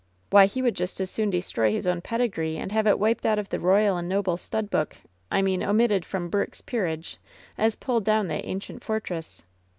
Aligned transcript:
Why, 0.31 0.47
he 0.47 0.63
would 0.63 0.75
just 0.75 0.99
as 0.99 1.11
soon 1.11 1.29
destroy 1.29 1.71
his 1.71 1.85
own 1.85 2.01
pedigree 2.01 2.57
and 2.57 2.71
have 2.71 2.87
it 2.87 2.97
wiped 2.97 3.23
out 3.23 3.37
of 3.37 3.49
the 3.49 3.59
royal 3.59 3.97
and 3.97 4.09
noble 4.09 4.35
stud 4.35 4.71
book— 4.71 4.97
I 5.31 5.43
mean, 5.43 5.61
omitted 5.61 6.05
from 6.05 6.27
'Burke's 6.27 6.61
Peerage'— 6.61 7.19
as 7.55 7.75
pull 7.75 7.99
down 7.99 8.27
that 8.29 8.43
ajicient 8.43 8.81
fortress. 8.83 9.43